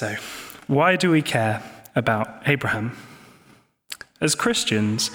So, 0.00 0.16
why 0.66 0.96
do 0.96 1.10
we 1.10 1.20
care 1.20 1.62
about 1.94 2.48
Abraham? 2.48 2.96
As 4.18 4.34
Christians, 4.34 5.10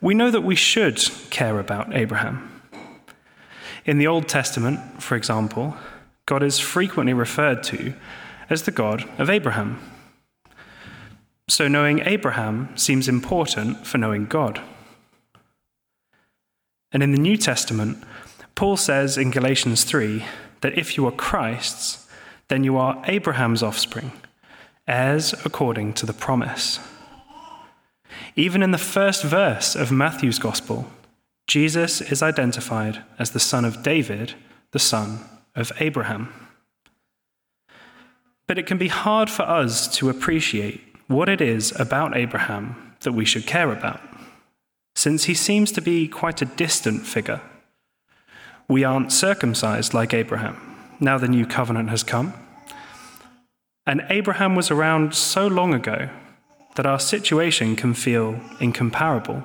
we 0.00 0.14
know 0.14 0.30
that 0.30 0.42
we 0.42 0.54
should 0.54 1.00
care 1.28 1.58
about 1.58 1.92
Abraham. 1.92 2.62
In 3.84 3.98
the 3.98 4.06
Old 4.06 4.28
Testament, 4.28 5.02
for 5.02 5.16
example, 5.16 5.76
God 6.26 6.44
is 6.44 6.60
frequently 6.60 7.14
referred 7.14 7.64
to 7.64 7.94
as 8.48 8.62
the 8.62 8.70
God 8.70 9.10
of 9.18 9.28
Abraham. 9.28 9.80
So, 11.48 11.66
knowing 11.66 12.06
Abraham 12.06 12.68
seems 12.76 13.08
important 13.08 13.88
for 13.88 13.98
knowing 13.98 14.26
God. 14.26 14.60
And 16.92 17.02
in 17.02 17.10
the 17.10 17.18
New 17.18 17.36
Testament, 17.36 18.04
Paul 18.54 18.76
says 18.76 19.18
in 19.18 19.32
Galatians 19.32 19.82
3 19.82 20.24
that 20.60 20.78
if 20.78 20.96
you 20.96 21.04
are 21.08 21.10
Christ's, 21.10 22.06
then 22.46 22.62
you 22.62 22.76
are 22.76 23.02
Abraham's 23.06 23.64
offspring, 23.64 24.12
heirs 24.88 25.34
according 25.44 25.92
to 25.94 26.06
the 26.06 26.12
promise. 26.12 26.80
Even 28.36 28.62
in 28.62 28.70
the 28.70 28.78
first 28.78 29.22
verse 29.22 29.74
of 29.74 29.92
Matthew's 29.92 30.38
Gospel, 30.38 30.86
Jesus 31.46 32.00
is 32.00 32.22
identified 32.22 33.02
as 33.18 33.30
the 33.30 33.40
son 33.40 33.64
of 33.64 33.82
David, 33.82 34.34
the 34.72 34.78
son 34.78 35.20
of 35.54 35.72
Abraham. 35.80 36.32
But 38.46 38.58
it 38.58 38.66
can 38.66 38.78
be 38.78 38.88
hard 38.88 39.28
for 39.30 39.42
us 39.42 39.88
to 39.96 40.08
appreciate 40.08 40.80
what 41.06 41.28
it 41.28 41.40
is 41.40 41.78
about 41.78 42.16
Abraham 42.16 42.94
that 43.00 43.12
we 43.12 43.24
should 43.24 43.46
care 43.46 43.72
about, 43.72 44.00
since 44.94 45.24
he 45.24 45.34
seems 45.34 45.70
to 45.72 45.80
be 45.80 46.08
quite 46.08 46.42
a 46.42 46.46
distant 46.46 47.06
figure. 47.06 47.40
We 48.68 48.84
aren't 48.84 49.12
circumcised 49.12 49.94
like 49.94 50.12
Abraham 50.12 50.68
now 51.00 51.18
the 51.18 51.28
new 51.28 51.46
covenant 51.46 51.90
has 51.90 52.02
come. 52.02 52.34
And 53.88 54.04
Abraham 54.10 54.54
was 54.54 54.70
around 54.70 55.14
so 55.14 55.46
long 55.46 55.72
ago 55.72 56.10
that 56.76 56.84
our 56.84 57.00
situation 57.00 57.74
can 57.74 57.94
feel 57.94 58.38
incomparable. 58.60 59.42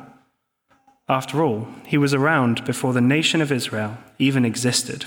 After 1.07 1.41
all, 1.41 1.69
he 1.85 1.97
was 1.97 2.13
around 2.13 2.65
before 2.65 2.91
the 2.91 2.99
nation 2.99 3.39
of 3.39 3.53
Israel 3.53 3.97
even 4.19 4.43
existed. 4.43 5.05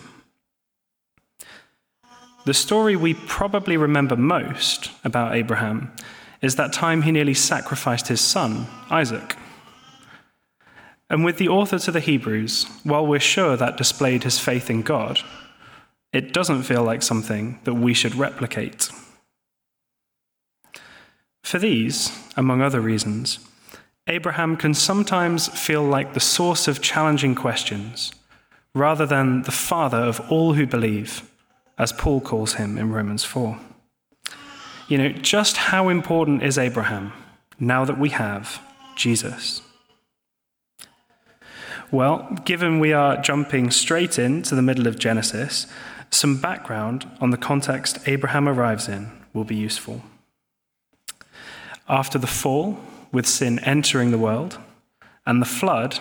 The 2.47 2.55
story 2.55 2.97
we 2.97 3.13
probably 3.13 3.77
remember 3.77 4.17
most 4.17 4.91
about 5.05 5.35
Abraham 5.35 5.93
is 6.41 6.57
that 6.57 6.73
time 6.73 7.03
he 7.03 7.13
nearly 7.13 7.35
sacrificed 7.35 8.09
his 8.09 8.23
son, 8.23 8.67
Isaac. 8.91 9.37
And 11.11 11.27
with 11.27 11.37
the 11.37 11.49
author 11.49 11.79
to 11.81 11.93
the 11.93 12.01
Hebrews, 12.01 12.65
while 12.85 13.07
we're 13.07 13.21
sure 13.21 13.55
that 13.59 13.77
displayed 13.77 14.23
his 14.23 14.39
faith 14.39 14.71
in 14.71 14.81
God, 14.81 15.19
it 16.15 16.33
doesn't 16.33 16.63
feel 16.63 16.85
like 16.85 17.03
something 17.03 17.61
that 17.65 17.75
we 17.75 17.93
should 17.93 18.15
replicate. 18.15 18.89
For 21.47 21.61
these, 21.61 22.11
among 22.37 22.61
other 22.61 22.81
reasons, 22.81 23.39
Abraham 24.09 24.57
can 24.57 24.75
sometimes 24.75 25.47
feel 25.47 25.85
like 25.85 26.13
the 26.13 26.19
source 26.19 26.67
of 26.67 26.83
challenging 26.83 27.37
questions 27.37 28.13
rather 28.75 29.07
than 29.07 29.43
the 29.43 29.53
father 29.53 29.99
of 29.99 30.21
all 30.29 30.55
who 30.55 30.67
believe, 30.67 31.23
as 31.79 31.93
Paul 31.93 32.21
calls 32.21 32.55
him 32.55 32.77
in 32.77 32.91
Romans 32.91 33.23
4. 33.23 33.61
You 34.89 34.99
know, 34.99 35.09
just 35.11 35.57
how 35.57 35.89
important 35.89 36.43
is 36.43 36.59
Abraham 36.59 37.13
now 37.61 37.85
that 37.85 37.97
we 37.97 38.09
have 38.09 38.61
Jesus? 38.97 39.63
Well, 41.93 42.41
given 42.45 42.81
we 42.81 42.93
are 42.93 43.23
jumping 43.23 43.71
straight 43.71 44.19
into 44.19 44.57
the 44.57 44.63
middle 44.63 44.89
of 44.89 44.99
Genesis, 44.99 45.69
some 46.11 46.41
background 46.41 47.09
on 47.21 47.31
the 47.31 47.37
context 47.37 48.01
Abraham 48.09 48.49
arrives 48.49 48.89
in 48.89 49.13
will 49.33 49.45
be 49.45 49.55
useful. 49.55 50.03
After 51.89 52.19
the 52.19 52.27
fall, 52.27 52.79
with 53.13 53.27
sin 53.27 53.59
entering 53.61 54.11
the 54.11 54.19
world, 54.19 54.59
and 55.25 55.41
the 55.41 55.47
flood, 55.47 55.99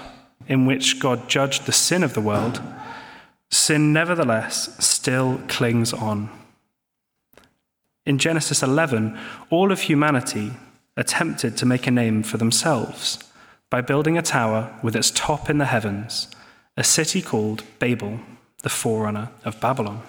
in 0.47 0.65
which 0.65 0.99
God 0.99 1.29
judged 1.29 1.65
the 1.65 1.71
sin 1.71 2.03
of 2.03 2.13
the 2.13 2.21
world, 2.21 2.61
sin 3.51 3.93
nevertheless 3.93 4.75
still 4.83 5.39
clings 5.47 5.93
on. 5.93 6.29
In 8.05 8.17
Genesis 8.17 8.61
11, 8.61 9.17
all 9.49 9.71
of 9.71 9.81
humanity 9.81 10.53
attempted 10.97 11.57
to 11.57 11.65
make 11.65 11.87
a 11.87 11.91
name 11.91 12.23
for 12.23 12.37
themselves 12.37 13.19
by 13.69 13.81
building 13.81 14.17
a 14.17 14.21
tower 14.21 14.73
with 14.83 14.95
its 14.95 15.11
top 15.11 15.49
in 15.49 15.57
the 15.57 15.65
heavens, 15.65 16.27
a 16.77 16.83
city 16.83 17.21
called 17.21 17.63
Babel 17.79 18.19
the 18.61 18.69
forerunner 18.69 19.29
of 19.43 19.59
Babylon. 19.59 20.01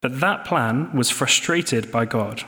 But 0.00 0.20
that 0.20 0.44
plan 0.44 0.92
was 0.96 1.10
frustrated 1.10 1.90
by 1.90 2.04
God 2.04 2.44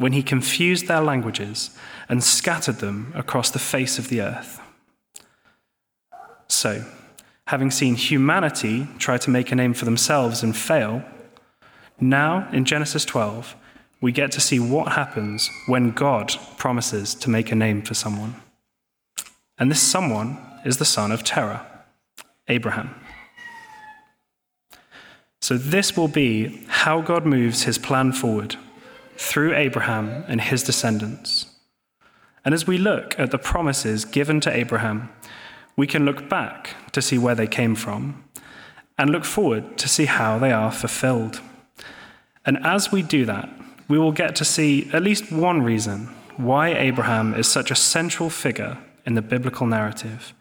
when 0.00 0.12
he 0.12 0.22
confused 0.22 0.88
their 0.88 1.02
languages 1.02 1.76
and 2.08 2.24
scattered 2.24 2.78
them 2.78 3.12
across 3.14 3.50
the 3.50 3.58
face 3.58 3.98
of 3.98 4.08
the 4.08 4.22
earth. 4.22 4.58
So, 6.48 6.86
having 7.48 7.70
seen 7.70 7.96
humanity 7.96 8.88
try 8.98 9.18
to 9.18 9.28
make 9.28 9.52
a 9.52 9.54
name 9.54 9.74
for 9.74 9.84
themselves 9.84 10.42
and 10.42 10.56
fail, 10.56 11.04
now 12.00 12.48
in 12.50 12.64
Genesis 12.64 13.04
12, 13.04 13.54
we 14.00 14.10
get 14.10 14.32
to 14.32 14.40
see 14.40 14.58
what 14.58 14.92
happens 14.92 15.50
when 15.66 15.90
God 15.90 16.32
promises 16.56 17.14
to 17.16 17.28
make 17.28 17.52
a 17.52 17.54
name 17.54 17.82
for 17.82 17.92
someone. 17.92 18.36
And 19.58 19.70
this 19.70 19.82
someone 19.82 20.38
is 20.64 20.78
the 20.78 20.86
son 20.86 21.12
of 21.12 21.24
Terah, 21.24 21.66
Abraham. 22.48 22.94
So, 25.42 25.58
this 25.58 25.94
will 25.94 26.08
be 26.08 26.64
how 26.68 27.02
God 27.02 27.26
moves 27.26 27.64
his 27.64 27.76
plan 27.76 28.12
forward 28.12 28.56
through 29.20 29.54
Abraham 29.54 30.24
and 30.28 30.40
his 30.40 30.62
descendants. 30.62 31.46
And 32.42 32.54
as 32.54 32.66
we 32.66 32.78
look 32.78 33.18
at 33.20 33.30
the 33.30 33.38
promises 33.38 34.06
given 34.06 34.40
to 34.40 34.50
Abraham, 34.50 35.10
we 35.76 35.86
can 35.86 36.06
look 36.06 36.30
back 36.30 36.74
to 36.92 37.02
see 37.02 37.18
where 37.18 37.34
they 37.34 37.46
came 37.46 37.74
from 37.74 38.24
and 38.96 39.10
look 39.10 39.26
forward 39.26 39.76
to 39.76 39.88
see 39.88 40.06
how 40.06 40.38
they 40.38 40.50
are 40.52 40.72
fulfilled. 40.72 41.42
And 42.46 42.56
as 42.64 42.90
we 42.90 43.02
do 43.02 43.26
that, 43.26 43.50
we 43.88 43.98
will 43.98 44.10
get 44.10 44.34
to 44.36 44.44
see 44.44 44.88
at 44.94 45.02
least 45.02 45.30
one 45.30 45.62
reason 45.62 46.06
why 46.38 46.68
Abraham 46.68 47.34
is 47.34 47.46
such 47.46 47.70
a 47.70 47.74
central 47.74 48.30
figure 48.30 48.78
in 49.04 49.14
the 49.14 49.22
biblical 49.22 49.66
narrative 49.66 50.32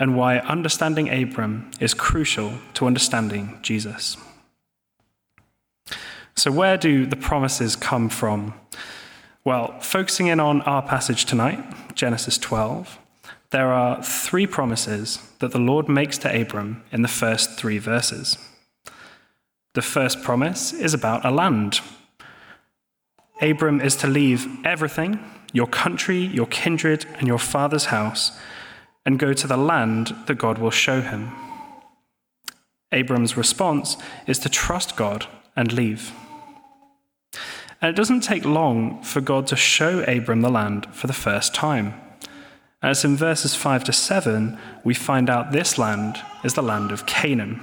and 0.00 0.16
why 0.16 0.38
understanding 0.40 1.08
Abram 1.08 1.70
is 1.78 1.94
crucial 1.94 2.54
to 2.74 2.86
understanding 2.86 3.60
Jesus. 3.62 4.16
So, 6.40 6.50
where 6.50 6.78
do 6.78 7.04
the 7.04 7.16
promises 7.16 7.76
come 7.76 8.08
from? 8.08 8.54
Well, 9.44 9.78
focusing 9.80 10.28
in 10.28 10.40
on 10.40 10.62
our 10.62 10.80
passage 10.80 11.26
tonight, 11.26 11.62
Genesis 11.94 12.38
12, 12.38 12.98
there 13.50 13.70
are 13.70 14.02
three 14.02 14.46
promises 14.46 15.18
that 15.40 15.52
the 15.52 15.58
Lord 15.58 15.86
makes 15.86 16.16
to 16.16 16.40
Abram 16.40 16.82
in 16.92 17.02
the 17.02 17.08
first 17.08 17.58
three 17.58 17.76
verses. 17.76 18.38
The 19.74 19.82
first 19.82 20.22
promise 20.22 20.72
is 20.72 20.94
about 20.94 21.26
a 21.26 21.30
land. 21.30 21.80
Abram 23.42 23.82
is 23.82 23.94
to 23.96 24.06
leave 24.06 24.48
everything 24.64 25.20
your 25.52 25.66
country, 25.66 26.24
your 26.24 26.46
kindred, 26.46 27.04
and 27.18 27.28
your 27.28 27.38
father's 27.38 27.86
house 27.86 28.32
and 29.04 29.18
go 29.18 29.34
to 29.34 29.46
the 29.46 29.58
land 29.58 30.14
that 30.26 30.38
God 30.38 30.56
will 30.56 30.70
show 30.70 31.02
him. 31.02 31.32
Abram's 32.92 33.36
response 33.36 33.98
is 34.26 34.38
to 34.38 34.48
trust 34.48 34.96
God 34.96 35.26
and 35.54 35.70
leave. 35.74 36.14
And 37.80 37.88
it 37.88 37.96
doesn't 37.96 38.20
take 38.20 38.44
long 38.44 39.02
for 39.02 39.20
God 39.20 39.46
to 39.48 39.56
show 39.56 40.02
Abram 40.04 40.42
the 40.42 40.50
land 40.50 40.86
for 40.94 41.06
the 41.06 41.12
first 41.12 41.54
time. 41.54 41.94
As 42.82 43.04
in 43.04 43.16
verses 43.16 43.54
5 43.54 43.84
to 43.84 43.92
7, 43.92 44.58
we 44.84 44.94
find 44.94 45.28
out 45.28 45.52
this 45.52 45.78
land 45.78 46.20
is 46.44 46.54
the 46.54 46.62
land 46.62 46.92
of 46.92 47.06
Canaan. 47.06 47.60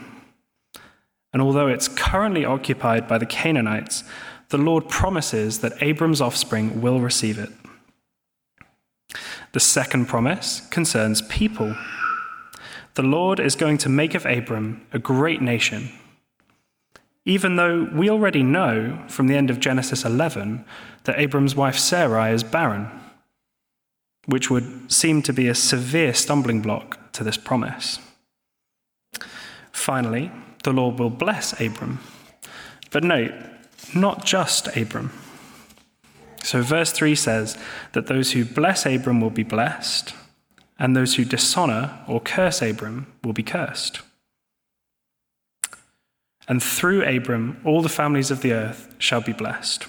And 1.33 1.41
although 1.41 1.67
it's 1.67 1.88
currently 1.88 2.45
occupied 2.45 3.07
by 3.07 3.17
the 3.17 3.25
Canaanites, 3.25 4.03
the 4.50 4.57
Lord 4.57 4.90
promises 4.90 5.59
that 5.59 5.81
Abram's 5.81 6.22
offspring 6.22 6.81
will 6.81 6.99
receive 6.99 7.37
it. 7.37 7.49
The 9.53 9.59
second 9.59 10.08
promise 10.08 10.61
concerns 10.69 11.22
people. 11.23 11.75
The 12.93 13.03
Lord 13.03 13.40
is 13.40 13.55
going 13.55 13.78
to 13.79 13.90
make 13.90 14.16
of 14.16 14.25
Abram 14.25 14.85
a 14.93 14.99
great 14.99 15.41
nation. 15.41 15.90
Even 17.28 17.58
though 17.58 17.90
we 17.94 18.09
already 18.09 18.41
know 18.41 19.03
from 19.09 19.28
the 19.28 19.35
end 19.35 19.50
of 19.50 19.59
Genesis 19.59 20.06
11 20.06 20.64
that 21.03 21.20
Abram's 21.20 21.58
wife 21.58 21.78
Sarai 21.78 22.32
is 22.32 22.41
barren, 22.41 22.90
which 24.28 24.50
would 24.50 24.90
seem 24.90 25.22
to 25.24 25.34
be 25.34 25.50
a 25.50 25.53
severe 25.53 26.14
stumbling 26.14 26.62
block 26.62 27.12
to 27.12 27.26
this 27.26 27.35
promise. 27.35 28.00
Finally, 29.74 30.32
the 30.64 30.72
Lord 30.72 31.00
will 31.00 31.09
bless 31.09 31.59
Abram. 31.59 32.00
But 32.91 33.03
note, 33.03 33.34
not 33.94 34.26
just 34.26 34.76
Abram. 34.78 35.12
So, 36.44 36.62
verse 36.62 36.94
3 36.94 37.14
says 37.14 37.58
that 37.91 38.08
those 38.08 38.32
who 38.32 38.46
bless 38.46 38.85
Abram 38.85 39.20
will 39.20 39.32
be 39.32 39.44
blessed, 39.44 40.14
and 40.79 40.96
those 40.96 41.16
who 41.16 41.26
dishonor 41.26 42.00
or 42.08 42.22
curse 42.22 42.62
Abram 42.62 43.08
will 43.22 43.34
be 43.34 43.44
cursed. 43.44 44.02
And 46.47 46.61
through 46.61 47.03
Abram 47.03 47.59
all 47.66 47.82
the 47.82 47.90
families 47.90 48.32
of 48.32 48.41
the 48.41 48.53
earth 48.53 48.96
shall 48.97 49.22
be 49.22 49.34
blessed. 49.34 49.85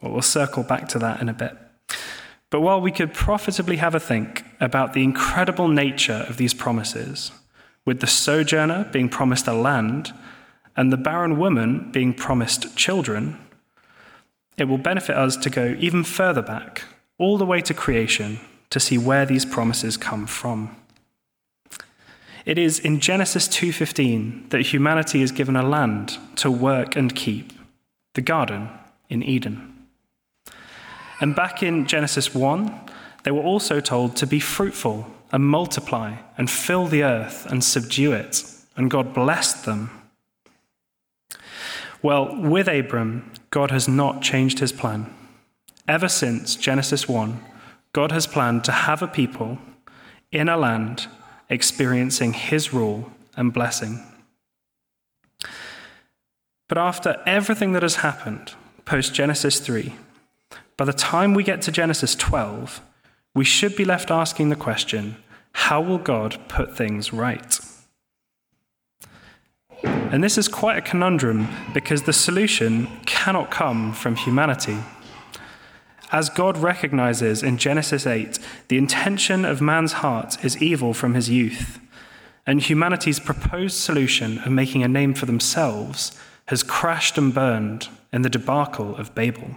Well, 0.00 0.12
we'll 0.12 0.22
circle 0.22 0.62
back 0.62 0.88
to 0.90 0.98
that 0.98 1.20
in 1.20 1.28
a 1.28 1.34
bit. 1.34 1.56
But 2.50 2.60
while 2.60 2.80
we 2.80 2.92
could 2.92 3.12
profitably 3.12 3.76
have 3.76 3.94
a 3.94 4.00
think 4.00 4.44
about 4.60 4.92
the 4.92 5.02
incredible 5.02 5.68
nature 5.68 6.24
of 6.28 6.36
these 6.36 6.54
promises, 6.54 7.32
with 7.84 8.00
the 8.00 8.06
sojourner 8.06 8.88
being 8.92 9.08
promised 9.08 9.46
a 9.46 9.52
land 9.52 10.12
and 10.76 10.92
the 10.92 10.96
barren 10.96 11.38
woman 11.38 11.90
being 11.90 12.14
promised 12.14 12.76
children, 12.76 13.38
it 14.56 14.64
will 14.64 14.78
benefit 14.78 15.16
us 15.16 15.36
to 15.38 15.50
go 15.50 15.74
even 15.78 16.04
further 16.04 16.42
back, 16.42 16.84
all 17.18 17.38
the 17.38 17.46
way 17.46 17.60
to 17.60 17.74
creation, 17.74 18.40
to 18.70 18.80
see 18.80 18.98
where 18.98 19.26
these 19.26 19.44
promises 19.44 19.96
come 19.96 20.26
from. 20.26 20.76
It 22.44 22.58
is 22.58 22.78
in 22.78 23.00
Genesis 23.00 23.48
2:15 23.48 24.48
that 24.50 24.72
humanity 24.72 25.22
is 25.22 25.32
given 25.32 25.56
a 25.56 25.62
land 25.62 26.18
to 26.36 26.50
work 26.50 26.94
and 26.94 27.14
keep, 27.14 27.52
the 28.14 28.20
garden 28.20 28.68
in 29.08 29.22
Eden. 29.22 29.86
And 31.20 31.34
back 31.34 31.62
in 31.62 31.86
Genesis 31.86 32.34
1, 32.34 32.70
they 33.22 33.30
were 33.30 33.42
also 33.42 33.80
told 33.80 34.16
to 34.16 34.26
be 34.26 34.40
fruitful 34.40 35.10
and 35.32 35.44
multiply 35.44 36.16
and 36.36 36.50
fill 36.50 36.86
the 36.86 37.02
earth 37.02 37.46
and 37.46 37.64
subdue 37.64 38.12
it, 38.12 38.44
and 38.76 38.90
God 38.90 39.14
blessed 39.14 39.64
them. 39.64 39.90
Well, 42.02 42.36
with 42.36 42.68
Abram, 42.68 43.32
God 43.50 43.70
has 43.70 43.88
not 43.88 44.20
changed 44.20 44.58
his 44.58 44.72
plan. 44.72 45.06
Ever 45.88 46.08
since 46.08 46.56
Genesis 46.56 47.08
1, 47.08 47.40
God 47.94 48.12
has 48.12 48.26
planned 48.26 48.64
to 48.64 48.72
have 48.72 49.00
a 49.00 49.06
people 49.06 49.58
in 50.30 50.50
a 50.50 50.58
land 50.58 51.06
experiencing 51.54 52.32
his 52.32 52.74
rule 52.74 53.10
and 53.36 53.52
blessing. 53.52 54.02
But 56.68 56.78
after 56.78 57.22
everything 57.26 57.72
that 57.72 57.82
has 57.82 57.96
happened 57.96 58.54
post 58.84 59.14
Genesis 59.14 59.60
3, 59.60 59.94
by 60.76 60.84
the 60.84 60.92
time 60.92 61.34
we 61.34 61.44
get 61.44 61.62
to 61.62 61.72
Genesis 61.72 62.14
12, 62.14 62.80
we 63.34 63.44
should 63.44 63.76
be 63.76 63.84
left 63.84 64.10
asking 64.10 64.48
the 64.48 64.56
question 64.56 65.16
how 65.52 65.80
will 65.80 65.98
God 65.98 66.38
put 66.48 66.76
things 66.76 67.12
right? 67.12 67.58
And 69.84 70.22
this 70.22 70.36
is 70.36 70.48
quite 70.48 70.78
a 70.78 70.82
conundrum 70.82 71.48
because 71.72 72.02
the 72.02 72.12
solution 72.12 72.88
cannot 73.06 73.50
come 73.50 73.92
from 73.92 74.16
humanity. 74.16 74.78
As 76.14 76.30
God 76.30 76.56
recognizes 76.58 77.42
in 77.42 77.58
Genesis 77.58 78.06
8, 78.06 78.38
the 78.68 78.78
intention 78.78 79.44
of 79.44 79.60
man's 79.60 79.94
heart 79.94 80.44
is 80.44 80.62
evil 80.62 80.94
from 80.94 81.14
his 81.14 81.28
youth, 81.28 81.80
and 82.46 82.62
humanity's 82.62 83.18
proposed 83.18 83.78
solution 83.78 84.38
of 84.38 84.52
making 84.52 84.84
a 84.84 84.88
name 84.88 85.14
for 85.14 85.26
themselves 85.26 86.16
has 86.46 86.62
crashed 86.62 87.18
and 87.18 87.34
burned 87.34 87.88
in 88.12 88.22
the 88.22 88.30
debacle 88.30 88.94
of 88.94 89.12
Babel. 89.16 89.56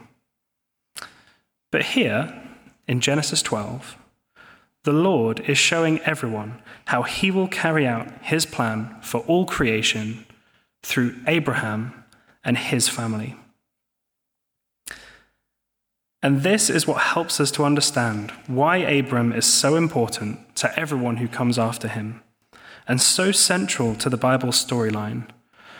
But 1.71 1.83
here, 1.93 2.41
in 2.87 3.01
Genesis 3.01 3.43
12, 3.43 3.95
the 4.83 4.93
Lord 4.93 5.41
is 5.41 5.59
showing 5.59 5.99
everyone 5.99 6.59
how 6.85 7.03
he 7.03 7.29
will 7.29 7.47
carry 7.47 7.85
out 7.85 8.11
his 8.23 8.47
plan 8.47 8.95
for 9.03 9.19
all 9.27 9.45
creation 9.45 10.25
through 10.81 11.17
Abraham 11.27 12.03
and 12.43 12.57
his 12.57 12.89
family. 12.89 13.35
And 16.23 16.41
this 16.41 16.69
is 16.69 16.87
what 16.87 17.01
helps 17.01 17.39
us 17.39 17.51
to 17.51 17.63
understand 17.63 18.31
why 18.47 18.77
Abram 18.77 19.31
is 19.31 19.45
so 19.45 19.75
important 19.75 20.55
to 20.57 20.79
everyone 20.79 21.17
who 21.17 21.27
comes 21.27 21.59
after 21.59 21.87
him, 21.87 22.21
and 22.87 22.99
so 22.99 23.31
central 23.31 23.95
to 23.95 24.09
the 24.09 24.17
Bible 24.17 24.49
storyline. 24.49 25.29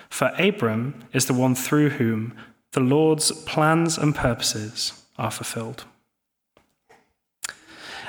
For 0.10 0.31
Abram 0.38 1.04
is 1.12 1.25
the 1.25 1.34
one 1.34 1.56
through 1.56 1.92
whom 1.92 2.34
the 2.74 2.80
Lord's 2.80 3.31
plans 3.31 3.98
and 3.98 4.13
purposes 4.13 5.04
are 5.18 5.31
fulfilled. 5.31 5.86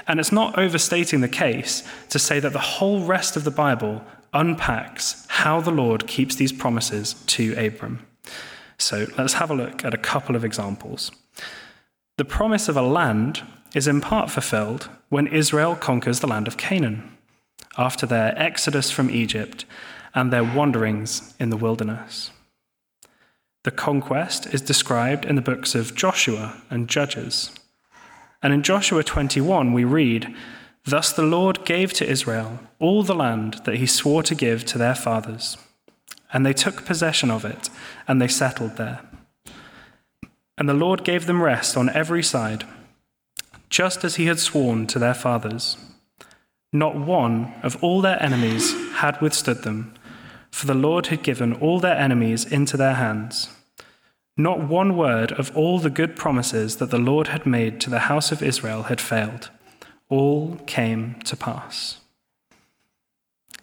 And 0.07 0.21
it's 0.21 0.33
not 0.33 0.59
overstating 0.59 1.21
the 1.21 1.29
case 1.29 1.83
to 2.11 2.19
say 2.19 2.41
that 2.41 2.53
the 2.53 2.59
whole 2.59 3.01
rest 3.01 3.37
of 3.37 3.45
the 3.45 3.51
Bible 3.51 4.03
unpacks 4.33 5.27
how 5.29 5.61
the 5.61 5.71
Lord 5.71 6.07
keeps 6.07 6.35
these 6.35 6.53
promises 6.53 7.15
to 7.27 7.55
Abram. 7.55 8.07
So 8.79 9.07
let's 9.17 9.35
have 9.35 9.51
a 9.51 9.55
look 9.55 9.85
at 9.85 9.95
a 9.95 9.99
couple 9.99 10.37
of 10.37 10.45
examples. 10.45 11.11
The 12.19 12.25
promise 12.25 12.69
of 12.69 12.76
a 12.76 12.82
land 12.82 13.43
is 13.76 13.87
in 13.87 14.00
part 14.00 14.29
fulfilled 14.29 14.88
when 15.09 15.29
Israel 15.29 15.76
conquers 15.76 16.19
the 16.19 16.26
land 16.26 16.49
of 16.49 16.56
Canaan, 16.56 17.17
after 17.76 18.06
their 18.06 18.37
exodus 18.37 18.91
from 18.91 19.09
Egypt 19.09 19.65
and 20.17 20.32
their 20.32 20.43
wanderings 20.43 21.35
in 21.38 21.50
the 21.50 21.56
wilderness. 21.56 22.32
The 23.62 23.70
conquest 23.70 24.53
is 24.53 24.61
described 24.61 25.26
in 25.26 25.37
the 25.37 25.43
books 25.43 25.76
of 25.76 25.94
Joshua 25.94 26.61
and 26.70 26.88
Judges. 26.88 27.53
And 28.43 28.53
in 28.53 28.65
Joshua 28.65 29.05
21, 29.05 29.73
we 29.73 29.85
read, 29.85 30.35
Thus 30.85 31.12
the 31.12 31.23
Lord 31.23 31.65
gave 31.65 31.93
to 31.93 32.11
Israel 32.11 32.59
all 32.81 33.05
the 33.05 33.15
land 33.15 33.61
that 33.65 33.76
he 33.76 33.87
swore 33.87 34.25
to 34.25 34.35
give 34.35 34.65
to 34.65 34.79
their 34.79 34.97
fathers. 34.97 35.56
And 36.32 36.44
they 36.44 36.53
took 36.53 36.85
possession 36.85 37.31
of 37.31 37.44
it, 37.44 37.70
and 38.09 38.20
they 38.20 38.29
settled 38.29 38.76
there. 38.76 39.07
And 40.58 40.69
the 40.69 40.75
Lord 40.75 41.05
gave 41.05 41.26
them 41.26 41.40
rest 41.40 41.76
on 41.76 41.88
every 41.90 42.22
side, 42.22 42.64
just 43.70 44.05
as 44.05 44.16
he 44.16 44.26
had 44.26 44.38
sworn 44.38 44.87
to 44.88 44.99
their 44.99 45.14
fathers. 45.14 45.76
Not 46.72 46.96
one 46.96 47.55
of 47.62 47.82
all 47.82 48.02
their 48.02 48.22
enemies 48.22 48.75
had 48.96 49.20
withstood 49.22 49.62
them, 49.62 49.94
for 50.50 50.66
the 50.66 50.75
Lord 50.75 51.06
had 51.06 51.22
given 51.22 51.52
all 51.55 51.78
their 51.78 51.96
enemies 51.96 52.44
into 52.44 52.76
their 52.76 52.94
hands. 52.94 53.49
Not 54.37 54.69
one 54.69 54.96
word 54.96 55.32
of 55.32 55.56
all 55.56 55.78
the 55.78 55.90
good 55.90 56.16
promises 56.16 56.76
that 56.76 56.90
the 56.90 56.99
Lord 56.99 57.28
had 57.28 57.46
made 57.46 57.81
to 57.81 57.90
the 57.90 58.00
house 58.10 58.32
of 58.32 58.43
Israel 58.43 58.84
had 58.84 59.00
failed. 59.00 59.50
All 60.08 60.56
came 60.66 61.16
to 61.25 61.37
pass. 61.37 61.99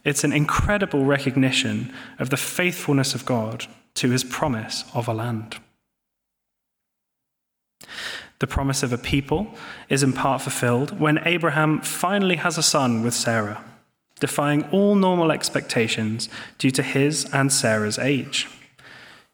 It's 0.03 0.23
an 0.23 0.31
incredible 0.31 1.03
recognition 1.05 1.93
of 2.19 2.29
the 2.29 2.37
faithfulness 2.37 3.15
of 3.15 3.25
God 3.25 3.65
to 3.95 4.11
his 4.11 4.23
promise 4.23 4.85
of 4.93 5.07
a 5.07 5.13
land. 5.13 5.57
The 8.39 8.47
promise 8.47 8.83
of 8.83 8.91
a 8.91 8.97
people 8.97 9.47
is 9.89 10.03
in 10.03 10.13
part 10.13 10.41
fulfilled 10.41 10.99
when 10.99 11.25
Abraham 11.25 11.81
finally 11.81 12.35
has 12.35 12.57
a 12.57 12.63
son 12.63 13.01
with 13.01 13.13
Sarah, 13.13 13.63
defying 14.19 14.63
all 14.71 14.95
normal 14.95 15.31
expectations 15.31 16.29
due 16.57 16.71
to 16.71 16.83
his 16.83 17.25
and 17.33 17.51
Sarah's 17.51 17.97
age. 17.97 18.47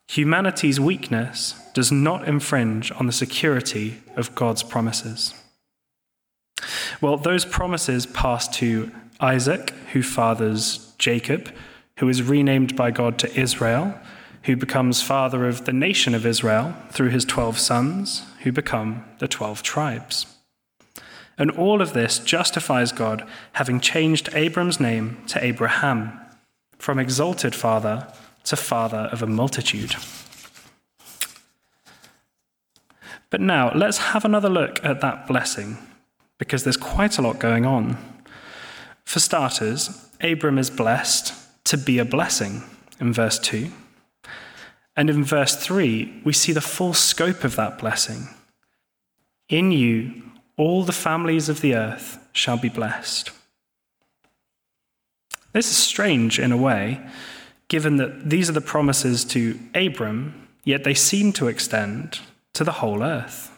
Humanity's 0.08 0.80
weakness 0.80 1.56
does 1.74 1.92
not 1.92 2.28
infringe 2.28 2.92
on 2.92 3.06
the 3.06 3.14
security 3.14 4.02
of 4.16 4.36
God's 4.36 4.62
promises. 4.62 5.34
Well, 7.00 7.18
those 7.18 7.46
promises 7.46 8.06
pass 8.06 8.48
to 8.58 8.92
Isaac, 9.20 9.72
who 9.94 10.04
fathers 10.04 10.94
Jacob, 10.98 11.52
who 11.98 12.10
is 12.10 12.24
renamed 12.24 12.76
by 12.76 12.92
God 12.92 13.18
to 13.20 13.40
Israel, 13.40 13.98
who 14.44 14.56
becomes 14.56 15.02
father 15.02 15.48
of 15.48 15.66
the 15.66 15.74
nation 15.74 16.16
of 16.16 16.26
Israel 16.26 16.76
through 16.90 17.10
his 17.10 17.26
12 17.26 17.60
sons, 17.60 18.26
who 18.44 18.52
become 18.52 19.06
the 19.20 19.28
12 19.28 19.62
tribes. 19.62 20.26
And 21.38 21.52
all 21.52 21.82
of 21.82 21.94
this 21.94 22.20
justifies 22.20 22.92
God 22.92 23.28
having 23.54 23.80
changed 23.80 24.30
Abram's 24.34 24.80
name 24.80 25.24
to 25.28 25.44
Abraham, 25.44 26.20
from 26.78 27.00
exalted 27.00 27.54
father 27.54 28.08
to 28.46 28.56
father 28.56 29.10
of 29.12 29.22
a 29.22 29.28
multitude. 29.28 29.96
But 33.30 33.42
now 33.42 33.72
let's 33.74 33.98
have 33.98 34.26
another 34.26 34.50
look 34.50 34.84
at 34.84 35.02
that 35.02 35.28
blessing, 35.28 35.78
because 36.38 36.64
there's 36.64 36.78
quite 36.78 37.18
a 37.18 37.22
lot 37.22 37.40
going 37.40 37.66
on. 37.66 37.98
For 39.06 39.20
starters, 39.20 40.10
Abram 40.22 40.58
is 40.58 40.70
blessed 40.70 41.34
to 41.66 41.78
be 41.78 42.00
a 42.00 42.06
blessing 42.06 42.64
in 43.00 43.14
verse 43.14 43.40
2. 43.40 43.72
And 44.96 45.10
in 45.10 45.24
verse 45.24 45.56
3, 45.56 46.22
we 46.24 46.34
see 46.34 46.52
the 46.52 46.62
full 46.62 46.94
scope 46.94 47.44
of 47.44 47.56
that 47.56 47.80
blessing. 47.80 48.28
In 49.48 49.72
you, 49.72 50.22
all 50.58 50.84
the 50.84 50.92
families 50.92 51.50
of 51.50 51.62
the 51.62 51.76
earth 51.76 52.20
shall 52.34 52.58
be 52.58 52.70
blessed. 52.70 53.32
This 55.54 55.70
is 55.70 55.78
strange 55.78 56.40
in 56.40 56.52
a 56.52 56.58
way, 56.58 57.02
given 57.68 57.98
that 57.98 58.30
these 58.30 58.50
are 58.50 58.54
the 58.54 58.62
promises 58.62 59.26
to 59.26 59.60
Abram, 59.76 60.48
yet 60.64 60.84
they 60.84 60.94
seem 60.94 61.34
to 61.34 61.48
extend 61.48 62.20
to 62.54 62.64
the 62.64 62.74
whole 62.74 63.04
earth. 63.04 63.50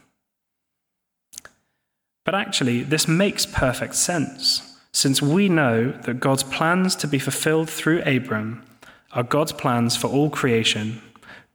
But 2.26 2.36
actually, 2.36 2.84
this 2.84 3.08
makes 3.08 3.46
perfect 3.46 3.96
sense, 3.96 4.78
since 4.92 5.22
we 5.22 5.50
know 5.50 5.92
that 5.92 6.20
God's 6.20 6.44
plans 6.44 6.96
to 6.98 7.08
be 7.08 7.20
fulfilled 7.20 7.70
through 7.70 8.02
Abram 8.04 8.64
are 9.12 9.24
God's 9.24 9.52
plans 9.52 9.96
for 9.96 10.08
all 10.08 10.30
creation 10.30 11.02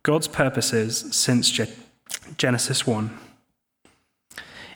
God's 0.02 0.28
purposes 0.28 1.05
since 1.11 1.50
Genesis 2.37 2.87
1. 2.87 3.19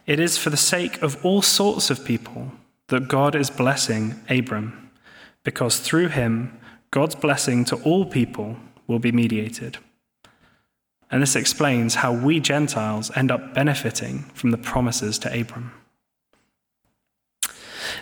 It 0.07 0.19
is 0.19 0.37
for 0.37 0.51
the 0.51 0.57
sake 0.57 1.01
of 1.01 1.25
all 1.25 1.43
sorts 1.43 1.91
of 1.91 2.05
people 2.05 2.53
that 2.89 3.09
God 3.09 3.35
is 3.35 3.49
blessing 3.49 4.21
Abram, 4.29 4.91
because 5.45 5.79
through 5.79 6.09
him, 6.09 6.59
God's 6.91 7.15
blessing 7.15 7.65
to 7.67 7.77
all 7.77 8.05
people 8.05 8.57
will 8.87 8.99
be 8.99 9.13
mediated. 9.13 9.79
And 11.11 11.23
this 11.23 11.37
explains 11.37 11.97
how 11.97 12.13
we 12.13 12.41
Gentiles 12.41 13.11
end 13.15 13.31
up 13.31 13.55
benefiting 13.55 14.25
from 14.35 14.51
the 14.51 14.59
promises 14.59 15.19
to 15.21 15.41
Abram. 15.41 15.73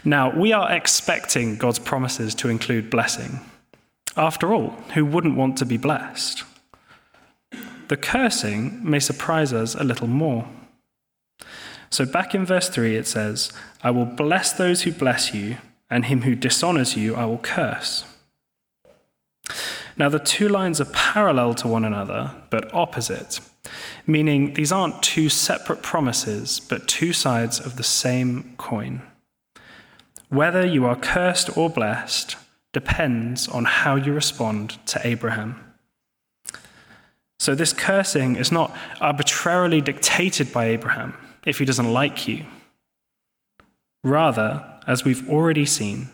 Now, 0.04 0.34
we 0.34 0.52
are 0.52 0.72
expecting 0.72 1.56
God's 1.56 1.78
promises 1.78 2.34
to 2.36 2.48
include 2.48 2.88
blessing. 2.88 3.40
After 4.16 4.54
all, 4.54 4.70
who 4.94 5.04
wouldn't 5.04 5.36
want 5.36 5.58
to 5.58 5.66
be 5.66 5.76
blessed? 5.76 6.44
The 7.90 7.96
cursing 7.96 8.88
may 8.88 9.00
surprise 9.00 9.52
us 9.52 9.74
a 9.74 9.82
little 9.82 10.06
more. 10.06 10.46
So, 11.90 12.06
back 12.06 12.36
in 12.36 12.46
verse 12.46 12.68
3, 12.68 12.94
it 12.94 13.08
says, 13.08 13.52
I 13.82 13.90
will 13.90 14.04
bless 14.04 14.52
those 14.52 14.82
who 14.82 14.92
bless 14.92 15.34
you, 15.34 15.56
and 15.90 16.04
him 16.04 16.22
who 16.22 16.36
dishonors 16.36 16.96
you 16.96 17.16
I 17.16 17.24
will 17.24 17.38
curse. 17.38 18.04
Now, 19.96 20.08
the 20.08 20.20
two 20.20 20.48
lines 20.48 20.80
are 20.80 20.84
parallel 20.84 21.54
to 21.54 21.66
one 21.66 21.84
another, 21.84 22.30
but 22.48 22.72
opposite, 22.72 23.40
meaning 24.06 24.54
these 24.54 24.70
aren't 24.70 25.02
two 25.02 25.28
separate 25.28 25.82
promises, 25.82 26.60
but 26.60 26.86
two 26.86 27.12
sides 27.12 27.58
of 27.58 27.74
the 27.74 27.82
same 27.82 28.54
coin. 28.56 29.02
Whether 30.28 30.64
you 30.64 30.86
are 30.86 30.94
cursed 30.94 31.56
or 31.56 31.68
blessed 31.68 32.36
depends 32.72 33.48
on 33.48 33.64
how 33.64 33.96
you 33.96 34.12
respond 34.12 34.78
to 34.86 35.04
Abraham. 35.04 35.69
So, 37.40 37.54
this 37.54 37.72
cursing 37.72 38.36
is 38.36 38.52
not 38.52 38.76
arbitrarily 39.00 39.80
dictated 39.80 40.52
by 40.52 40.66
Abraham 40.66 41.14
if 41.46 41.58
he 41.58 41.64
doesn't 41.64 41.90
like 41.90 42.28
you. 42.28 42.44
Rather, 44.04 44.62
as 44.86 45.06
we've 45.06 45.26
already 45.26 45.64
seen, 45.64 46.10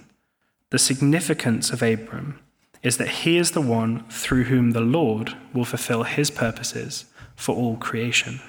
the 0.71 0.79
significance 0.79 1.71
of 1.71 1.83
Abram 1.83 2.39
is 2.81 2.99
that 2.99 3.09
he 3.09 3.39
is 3.39 3.51
the 3.51 3.61
one 3.61 4.05
through 4.09 4.45
whom 4.45 4.71
the 4.71 4.81
Lord 4.81 5.37
will 5.53 5.65
fulfill 5.65 6.05
his 6.05 6.31
purposes 6.31 7.07
for 7.35 7.57
all 7.57 7.77
creation. 7.77 8.41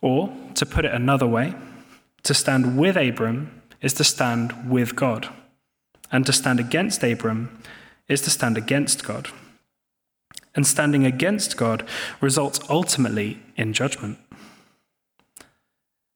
Or, 0.00 0.32
to 0.54 0.64
put 0.64 0.86
it 0.86 0.94
another 0.94 1.26
way, 1.26 1.52
to 2.22 2.32
stand 2.32 2.78
with 2.78 2.96
Abram 2.96 3.60
is 3.82 3.92
to 3.92 4.04
stand 4.04 4.70
with 4.70 4.96
God, 4.96 5.28
and 6.10 6.24
to 6.24 6.32
stand 6.32 6.58
against 6.58 7.04
Abram 7.04 7.62
is 8.08 8.22
to 8.22 8.30
stand 8.30 8.56
against 8.56 9.04
God. 9.04 9.28
And 10.56 10.66
standing 10.66 11.04
against 11.06 11.56
God 11.56 11.86
results 12.20 12.58
ultimately 12.68 13.38
in 13.56 13.72
judgment. 13.72 14.18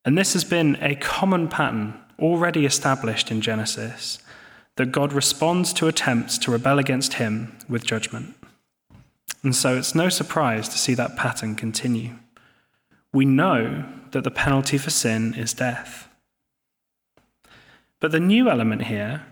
And 0.05 0.17
this 0.17 0.33
has 0.33 0.45
been 0.45 0.77
a 0.81 0.97
common 0.97 1.47
pattern 1.47 1.95
already 2.19 2.65
established 2.65 3.31
in 3.31 3.41
Genesis 3.41 4.19
that 4.77 4.93
God 4.93 5.13
responds 5.13 5.73
to 5.75 5.89
attempts 5.89 6.39
to 6.39 6.51
rebel 6.51 6.79
against 6.79 7.15
him 7.15 7.57
with 7.69 7.85
judgment. 7.85 8.35
And 9.43 9.55
so 9.55 9.77
it's 9.77 9.95
no 9.95 10.09
surprise 10.09 10.69
to 10.71 10.79
see 10.79 10.95
that 10.95 11.17
pattern 11.17 11.55
continue. 11.55 12.15
We 13.13 13.25
know 13.25 13.85
that 14.13 14.25
the 14.25 14.31
penalty 14.31 14.79
for 14.79 14.91
sin 14.91 15.35
is 15.35 15.53
death. 15.53 16.09
But 18.01 18.13
the 18.13 18.21
new 18.21 18.49
element 18.49 18.85
here 18.85 19.27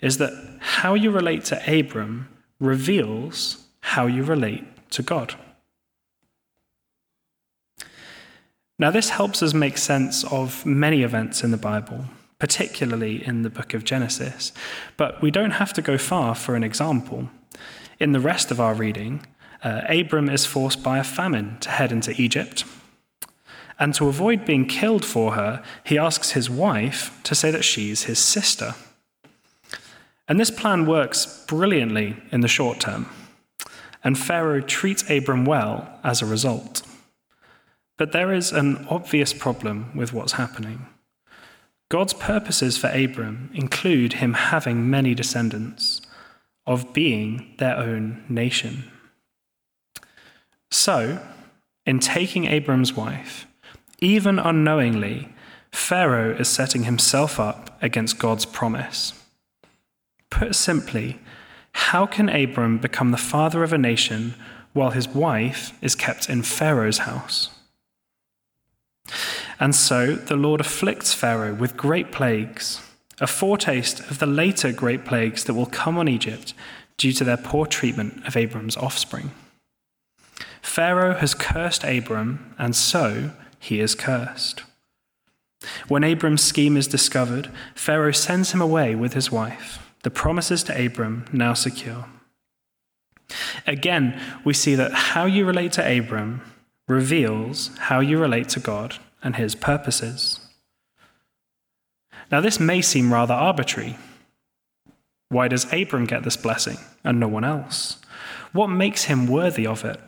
is 0.00 0.18
that 0.18 0.32
how 0.60 0.94
you 0.94 1.10
relate 1.10 1.44
to 1.46 1.80
Abram 1.80 2.28
reveals 2.60 3.61
how 3.82 4.06
you 4.06 4.22
relate 4.22 4.64
to 4.90 5.02
God. 5.02 5.34
Now, 8.78 8.90
this 8.90 9.10
helps 9.10 9.42
us 9.42 9.54
make 9.54 9.78
sense 9.78 10.24
of 10.24 10.66
many 10.66 11.02
events 11.02 11.44
in 11.44 11.50
the 11.50 11.56
Bible, 11.56 12.06
particularly 12.38 13.24
in 13.24 13.42
the 13.42 13.50
book 13.50 13.74
of 13.74 13.84
Genesis. 13.84 14.52
But 14.96 15.22
we 15.22 15.30
don't 15.30 15.52
have 15.52 15.72
to 15.74 15.82
go 15.82 15.98
far 15.98 16.34
for 16.34 16.56
an 16.56 16.64
example. 16.64 17.28
In 18.00 18.12
the 18.12 18.20
rest 18.20 18.50
of 18.50 18.60
our 18.60 18.74
reading, 18.74 19.24
uh, 19.62 19.82
Abram 19.88 20.28
is 20.28 20.46
forced 20.46 20.82
by 20.82 20.98
a 20.98 21.04
famine 21.04 21.58
to 21.60 21.70
head 21.70 21.92
into 21.92 22.20
Egypt. 22.20 22.64
And 23.78 23.94
to 23.94 24.08
avoid 24.08 24.44
being 24.44 24.66
killed 24.66 25.04
for 25.04 25.34
her, 25.34 25.62
he 25.84 25.98
asks 25.98 26.32
his 26.32 26.50
wife 26.50 27.20
to 27.22 27.34
say 27.34 27.50
that 27.50 27.64
she's 27.64 28.04
his 28.04 28.18
sister. 28.18 28.74
And 30.26 30.40
this 30.40 30.50
plan 30.50 30.86
works 30.86 31.44
brilliantly 31.46 32.16
in 32.32 32.40
the 32.40 32.48
short 32.48 32.80
term. 32.80 33.06
And 34.04 34.18
Pharaoh 34.18 34.60
treats 34.60 35.08
Abram 35.08 35.44
well 35.44 35.98
as 36.02 36.20
a 36.22 36.26
result. 36.26 36.82
But 37.98 38.12
there 38.12 38.32
is 38.32 38.52
an 38.52 38.86
obvious 38.88 39.32
problem 39.32 39.96
with 39.96 40.12
what's 40.12 40.32
happening. 40.32 40.86
God's 41.88 42.14
purposes 42.14 42.78
for 42.78 42.88
Abram 42.88 43.50
include 43.54 44.14
him 44.14 44.32
having 44.32 44.88
many 44.88 45.14
descendants, 45.14 46.00
of 46.66 46.92
being 46.92 47.54
their 47.58 47.76
own 47.76 48.24
nation. 48.28 48.84
So, 50.70 51.20
in 51.84 51.98
taking 51.98 52.46
Abram's 52.46 52.94
wife, 52.94 53.46
even 54.00 54.38
unknowingly, 54.38 55.28
Pharaoh 55.72 56.34
is 56.34 56.48
setting 56.48 56.84
himself 56.84 57.40
up 57.40 57.82
against 57.82 58.18
God's 58.18 58.44
promise. 58.44 59.12
Put 60.30 60.54
simply, 60.54 61.18
how 61.74 62.06
can 62.06 62.28
Abram 62.28 62.78
become 62.78 63.10
the 63.10 63.16
father 63.16 63.62
of 63.62 63.72
a 63.72 63.78
nation 63.78 64.34
while 64.72 64.90
his 64.90 65.08
wife 65.08 65.76
is 65.82 65.94
kept 65.94 66.28
in 66.28 66.42
Pharaoh's 66.42 66.98
house? 66.98 67.50
And 69.60 69.74
so 69.74 70.14
the 70.14 70.36
Lord 70.36 70.60
afflicts 70.60 71.14
Pharaoh 71.14 71.54
with 71.54 71.76
great 71.76 72.10
plagues, 72.10 72.80
a 73.20 73.26
foretaste 73.26 74.00
of 74.10 74.18
the 74.18 74.26
later 74.26 74.72
great 74.72 75.04
plagues 75.04 75.44
that 75.44 75.54
will 75.54 75.66
come 75.66 75.98
on 75.98 76.08
Egypt 76.08 76.54
due 76.96 77.12
to 77.12 77.24
their 77.24 77.36
poor 77.36 77.66
treatment 77.66 78.26
of 78.26 78.36
Abram's 78.36 78.76
offspring. 78.76 79.30
Pharaoh 80.60 81.14
has 81.14 81.34
cursed 81.34 81.84
Abram, 81.84 82.54
and 82.58 82.74
so 82.74 83.32
he 83.58 83.80
is 83.80 83.94
cursed. 83.94 84.62
When 85.88 86.04
Abram's 86.04 86.42
scheme 86.42 86.76
is 86.76 86.88
discovered, 86.88 87.50
Pharaoh 87.74 88.12
sends 88.12 88.52
him 88.52 88.60
away 88.60 88.94
with 88.94 89.14
his 89.14 89.30
wife, 89.30 89.78
the 90.02 90.10
promises 90.10 90.62
to 90.64 90.86
Abram 90.86 91.24
now 91.32 91.54
secure. 91.54 92.06
Again, 93.66 94.20
we 94.44 94.52
see 94.52 94.74
that 94.74 94.92
how 94.92 95.24
you 95.24 95.44
relate 95.44 95.72
to 95.72 95.98
Abram 95.98 96.42
reveals 96.88 97.70
how 97.78 98.00
you 98.00 98.18
relate 98.18 98.48
to 98.50 98.60
God 98.60 98.96
and 99.22 99.36
his 99.36 99.54
purposes. 99.54 100.40
Now, 102.30 102.40
this 102.40 102.58
may 102.58 102.82
seem 102.82 103.12
rather 103.12 103.34
arbitrary. 103.34 103.96
Why 105.28 105.48
does 105.48 105.72
Abram 105.72 106.04
get 106.04 106.24
this 106.24 106.36
blessing 106.36 106.78
and 107.04 107.20
no 107.20 107.28
one 107.28 107.44
else? 107.44 107.98
What 108.52 108.68
makes 108.68 109.04
him 109.04 109.26
worthy 109.26 109.66
of 109.66 109.84
it? 109.84 110.00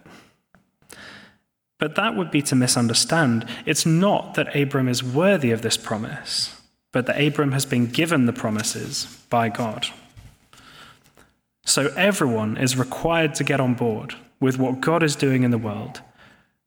But 1.78 1.94
that 1.96 2.16
would 2.16 2.30
be 2.30 2.42
to 2.42 2.54
misunderstand. 2.54 3.46
It's 3.66 3.86
not 3.86 4.34
that 4.34 4.54
Abram 4.54 4.88
is 4.88 5.02
worthy 5.02 5.50
of 5.50 5.62
this 5.62 5.76
promise, 5.76 6.60
but 6.92 7.06
that 7.06 7.20
Abram 7.20 7.52
has 7.52 7.66
been 7.66 7.86
given 7.86 8.26
the 8.26 8.32
promises 8.32 9.24
by 9.34 9.48
God. 9.48 9.82
So 11.66 11.82
everyone 11.96 12.56
is 12.56 12.76
required 12.86 13.34
to 13.34 13.44
get 13.50 13.60
on 13.66 13.74
board 13.74 14.14
with 14.38 14.58
what 14.58 14.80
God 14.80 15.02
is 15.02 15.16
doing 15.16 15.42
in 15.42 15.50
the 15.50 15.64
world 15.70 15.96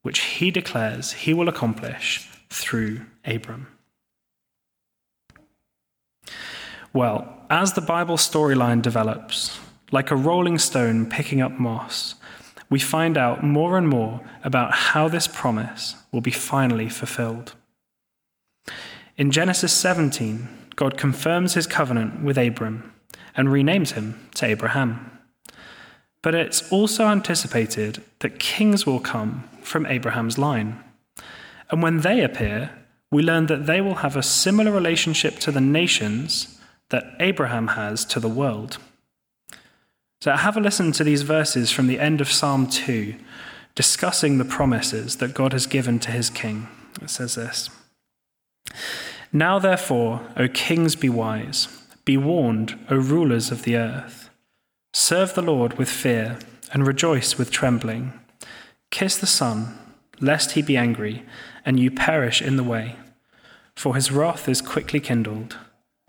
which 0.07 0.19
he 0.19 0.51
declares 0.51 1.11
he 1.11 1.33
will 1.33 1.49
accomplish 1.49 2.29
through 2.49 3.01
Abram. 3.25 3.67
Well, 6.93 7.17
as 7.49 7.73
the 7.73 7.87
Bible 7.95 8.17
storyline 8.17 8.81
develops, 8.81 9.59
like 9.91 10.09
a 10.09 10.15
rolling 10.29 10.59
stone 10.59 11.09
picking 11.17 11.41
up 11.41 11.59
moss, 11.59 12.15
we 12.69 12.79
find 12.79 13.17
out 13.17 13.43
more 13.43 13.77
and 13.77 13.87
more 13.87 14.21
about 14.43 14.71
how 14.73 15.09
this 15.09 15.27
promise 15.27 15.95
will 16.11 16.21
be 16.29 16.31
finally 16.31 16.89
fulfilled. 16.89 17.55
In 19.17 19.31
Genesis 19.31 19.73
17, 19.73 20.47
God 20.77 20.95
confirms 20.95 21.55
his 21.55 21.67
covenant 21.67 22.23
with 22.23 22.37
Abram 22.37 22.93
and 23.35 23.49
renames 23.49 23.93
him 23.93 24.29
to 24.35 24.45
Abraham. 24.45 25.11
But 26.21 26.35
it's 26.35 26.71
also 26.71 27.07
anticipated 27.07 28.03
that 28.19 28.39
kings 28.39 28.85
will 28.85 28.99
come 28.99 29.43
from 29.61 29.85
Abraham's 29.85 30.37
line. 30.37 30.81
And 31.69 31.81
when 31.81 32.01
they 32.01 32.23
appear, 32.23 32.71
we 33.11 33.23
learn 33.23 33.47
that 33.47 33.65
they 33.65 33.81
will 33.81 33.95
have 33.95 34.15
a 34.15 34.23
similar 34.23 34.71
relationship 34.71 35.39
to 35.39 35.51
the 35.51 35.61
nations 35.61 36.59
that 36.89 37.15
Abraham 37.19 37.69
has 37.69 38.05
to 38.05 38.19
the 38.19 38.29
world. 38.29 38.77
So 40.21 40.31
have 40.31 40.57
a 40.57 40.61
listen 40.61 40.91
to 40.93 41.03
these 41.03 41.23
verses 41.23 41.71
from 41.71 41.87
the 41.87 41.99
end 41.99 42.21
of 42.21 42.31
Psalm 42.31 42.67
2, 42.67 43.15
discussing 43.75 44.37
the 44.37 44.45
promises 44.45 45.17
that 45.17 45.33
God 45.33 45.53
has 45.53 45.67
given 45.67 45.99
to 45.99 46.11
his 46.11 46.29
king. 46.29 46.67
It 47.01 47.09
says 47.09 47.35
this 47.35 47.69
Now 49.31 49.59
therefore, 49.59 50.21
O 50.37 50.47
kings, 50.47 50.95
be 50.95 51.09
wise, 51.09 51.67
be 52.05 52.17
warned, 52.17 52.79
O 52.89 52.95
rulers 52.95 53.51
of 53.51 53.63
the 53.63 53.75
earth. 53.75 54.29
Serve 54.93 55.33
the 55.33 55.41
Lord 55.41 55.77
with 55.77 55.89
fear 55.89 56.39
and 56.71 56.87
rejoice 56.87 57.37
with 57.37 57.51
trembling. 57.51 58.13
Kiss 58.89 59.17
the 59.17 59.27
Son, 59.27 59.77
lest 60.19 60.51
he 60.51 60.61
be 60.61 60.77
angry, 60.77 61.23
and 61.65 61.79
you 61.79 61.91
perish 61.91 62.41
in 62.41 62.55
the 62.55 62.63
way, 62.63 62.95
for 63.75 63.95
his 63.95 64.11
wrath 64.11 64.47
is 64.47 64.61
quickly 64.61 64.99
kindled. 64.99 65.57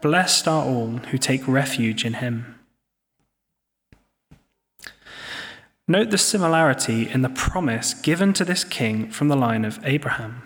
Blessed 0.01 0.47
are 0.47 0.65
all 0.65 0.99
who 1.11 1.19
take 1.19 1.47
refuge 1.49 2.05
in 2.05 2.15
him. 2.15 2.55
Note 5.89 6.11
the 6.11 6.19
similarity 6.19 7.09
in 7.09 7.23
the 7.23 7.29
promise 7.29 7.95
given 7.95 8.33
to 8.35 8.45
this 8.45 8.63
king 8.63 9.11
from 9.11 9.29
the 9.29 9.37
line 9.37 9.65
of 9.65 9.81
Abraham. 9.85 10.43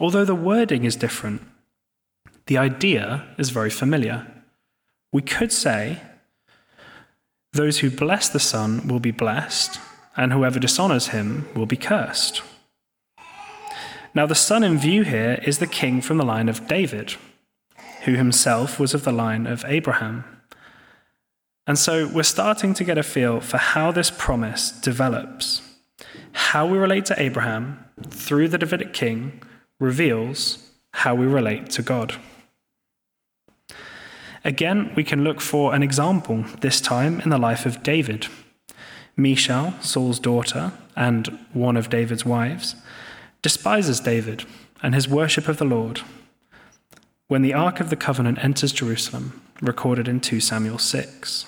Although 0.00 0.24
the 0.24 0.34
wording 0.34 0.84
is 0.84 0.96
different, 0.96 1.42
the 2.46 2.58
idea 2.58 3.26
is 3.38 3.50
very 3.50 3.70
familiar. 3.70 4.26
We 5.12 5.22
could 5.22 5.52
say, 5.52 6.00
Those 7.52 7.78
who 7.78 7.90
bless 7.90 8.28
the 8.28 8.40
Son 8.40 8.86
will 8.88 9.00
be 9.00 9.10
blessed, 9.10 9.78
and 10.16 10.32
whoever 10.32 10.58
dishonors 10.58 11.08
him 11.08 11.48
will 11.54 11.66
be 11.66 11.76
cursed. 11.76 12.42
Now, 14.14 14.26
the 14.26 14.34
son 14.34 14.62
in 14.62 14.76
view 14.76 15.04
here 15.04 15.40
is 15.44 15.58
the 15.58 15.66
king 15.66 16.02
from 16.02 16.18
the 16.18 16.24
line 16.24 16.50
of 16.50 16.68
David, 16.68 17.14
who 18.04 18.14
himself 18.14 18.78
was 18.78 18.92
of 18.92 19.04
the 19.04 19.12
line 19.12 19.46
of 19.46 19.64
Abraham. 19.66 20.24
And 21.66 21.78
so 21.78 22.08
we're 22.08 22.24
starting 22.24 22.74
to 22.74 22.84
get 22.84 22.98
a 22.98 23.02
feel 23.02 23.40
for 23.40 23.56
how 23.56 23.90
this 23.90 24.10
promise 24.10 24.70
develops. 24.70 25.62
How 26.32 26.66
we 26.66 26.76
relate 26.76 27.06
to 27.06 27.22
Abraham 27.22 27.84
through 28.06 28.48
the 28.48 28.58
Davidic 28.58 28.92
king 28.92 29.40
reveals 29.80 30.70
how 30.92 31.14
we 31.14 31.26
relate 31.26 31.70
to 31.70 31.82
God. 31.82 32.16
Again, 34.44 34.92
we 34.96 35.04
can 35.04 35.24
look 35.24 35.40
for 35.40 35.74
an 35.74 35.82
example, 35.82 36.44
this 36.60 36.80
time 36.80 37.20
in 37.20 37.30
the 37.30 37.38
life 37.38 37.64
of 37.64 37.82
David. 37.82 38.26
Michal, 39.16 39.74
Saul's 39.80 40.18
daughter, 40.18 40.72
and 40.96 41.38
one 41.52 41.76
of 41.76 41.90
David's 41.90 42.24
wives, 42.24 42.74
despises 43.40 44.00
David 44.00 44.44
and 44.82 44.94
his 44.94 45.08
worship 45.08 45.48
of 45.48 45.58
the 45.58 45.64
Lord 45.64 46.00
when 47.32 47.40
the 47.40 47.54
Ark 47.54 47.80
of 47.80 47.88
the 47.88 47.96
Covenant 47.96 48.44
enters 48.44 48.72
Jerusalem, 48.72 49.40
recorded 49.62 50.06
in 50.06 50.20
2 50.20 50.38
Samuel 50.38 50.76
6. 50.76 51.46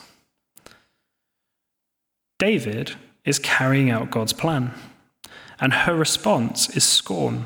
David 2.38 2.94
is 3.26 3.38
carrying 3.38 3.90
out 3.90 4.10
God's 4.10 4.32
plan, 4.32 4.72
and 5.60 5.74
her 5.74 5.94
response 5.94 6.74
is 6.74 6.84
scorn. 6.84 7.44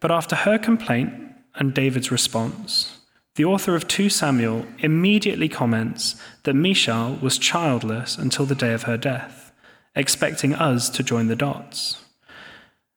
But 0.00 0.10
after 0.10 0.34
her 0.34 0.58
complaint 0.58 1.12
and 1.54 1.72
David's 1.72 2.10
response, 2.10 2.98
the 3.40 3.46
author 3.46 3.74
of 3.74 3.88
2 3.88 4.10
Samuel 4.10 4.66
immediately 4.80 5.48
comments 5.48 6.14
that 6.42 6.52
Michal 6.52 7.14
was 7.22 7.38
childless 7.38 8.18
until 8.18 8.44
the 8.44 8.54
day 8.54 8.74
of 8.74 8.82
her 8.82 8.98
death, 8.98 9.50
expecting 9.94 10.54
us 10.54 10.90
to 10.90 11.02
join 11.02 11.28
the 11.28 11.34
dots. 11.34 12.04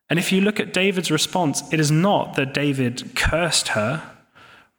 And 0.10 0.20
if 0.20 0.34
you 0.34 0.42
look 0.42 0.60
at 0.60 0.74
David's 0.74 1.10
response, 1.10 1.64
it 1.72 1.80
is 1.80 1.92
not 1.92 2.36
that 2.36 2.54
David 2.54 3.16
cursed 3.16 3.70
her. 3.70 4.04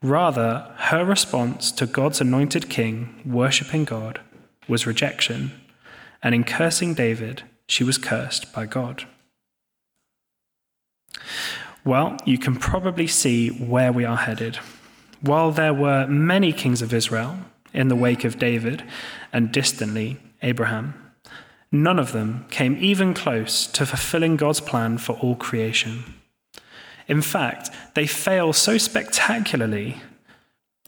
Rather, 0.03 0.71
her 0.77 1.03
response 1.03 1.73
to 1.73 1.87
God's 1.87 2.21
anointed 2.21 2.69
king, 2.69 3.23
worshipping 3.25 3.87
God, 3.87 4.21
was 4.69 4.87
rejection. 4.87 5.51
And 6.23 6.35
in 6.35 6.45
cursing 6.45 6.93
David, 6.93 7.43
she 7.67 7.85
was 7.85 7.97
cursed 7.97 8.53
by 8.53 8.67
God. 8.67 9.07
Well, 11.87 12.19
you 12.27 12.37
can 12.37 12.57
probably 12.57 13.07
see 13.07 13.49
where 13.49 13.95
we 13.95 14.05
are 14.05 14.19
headed. 14.19 14.59
While 15.25 15.53
there 15.53 15.75
were 15.75 16.07
many 16.07 16.53
kings 16.53 16.83
of 16.83 16.93
Israel 16.93 17.39
in 17.73 17.89
the 17.89 17.97
wake 17.97 18.25
of 18.25 18.39
David 18.39 18.85
and 19.33 19.51
distantly 19.51 20.19
Abraham, 20.43 20.95
None 21.75 21.99
of 21.99 22.13
them 22.13 22.47
came 22.51 22.77
even 22.79 23.15
close 23.15 23.67
to 23.67 23.85
fulfilling 23.85 24.37
God's 24.37 24.61
plan 24.61 24.97
for 24.97 25.15
all 25.15 25.35
creation. 25.35 26.05
In 27.09 27.21
fact, 27.21 27.69
they 27.95 28.07
fail 28.07 28.53
so 28.53 28.79
spectacularly 28.79 30.01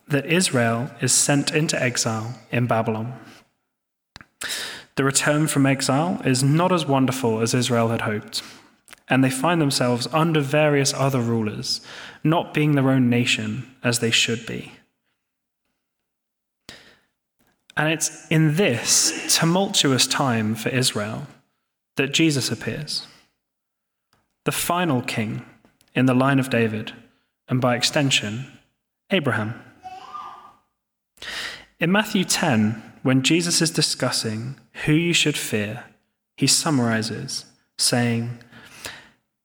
that 0.07 0.27
Israel 0.27 0.93
is 1.01 1.13
sent 1.13 1.53
into 1.53 1.83
exile 1.83 2.39
in 2.53 2.69
Babylon. 2.69 3.19
The 4.95 5.03
return 5.03 5.49
from 5.49 5.67
exile 5.67 6.23
is 6.25 6.45
not 6.45 6.71
as 6.71 6.87
wonderful 6.87 7.41
as 7.41 7.53
Israel 7.53 7.89
had 7.89 8.03
hoped, 8.03 8.45
and 9.09 9.23
they 9.23 9.31
find 9.31 9.61
themselves 9.61 10.09
under 10.13 10.41
various 10.41 10.93
other 10.95 11.21
rulers, 11.21 11.81
not 12.25 12.53
being 12.53 12.73
their 12.73 12.91
own 12.91 13.09
nation 13.09 13.75
as 13.85 14.01
they 14.01 14.11
should 14.11 14.47
be. 14.47 14.73
And 17.77 17.93
it's 17.93 18.27
in 18.29 18.57
this 18.57 19.37
tumultuous 19.37 20.07
time 20.07 20.55
for 20.55 20.71
Israel 20.71 21.27
that 21.97 22.13
Jesus 22.13 22.51
appears, 22.51 23.07
the 24.45 24.53
final 24.53 25.03
king 25.03 25.45
in 25.95 26.07
the 26.07 26.15
line 26.15 26.39
of 26.39 26.51
David, 26.51 26.93
and 27.49 27.61
by 27.61 27.77
extension, 27.77 28.47
Abraham. 29.11 29.63
In 31.79 31.93
Matthew 31.93 32.25
10, 32.25 32.83
when 33.03 33.23
Jesus 33.23 33.63
is 33.63 33.71
discussing 33.71 34.59
who 34.85 34.93
you 34.93 35.13
should 35.13 35.37
fear, 35.37 35.85
he 36.37 36.47
summarizes, 36.47 37.45
saying, 37.79 38.39